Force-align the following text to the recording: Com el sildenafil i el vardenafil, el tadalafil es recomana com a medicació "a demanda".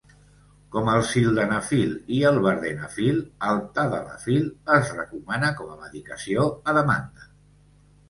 Com 0.75 0.87
el 0.93 1.03
sildenafil 1.09 1.93
i 2.15 2.23
el 2.31 2.41
vardenafil, 2.47 3.21
el 3.51 3.63
tadalafil 3.77 4.51
es 4.81 4.93
recomana 4.99 5.55
com 5.63 5.73
a 5.77 5.81
medicació 5.87 6.53
"a 6.75 6.81
demanda". 6.83 7.33